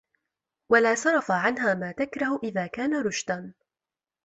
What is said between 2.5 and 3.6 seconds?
كَانَ رُشْدًا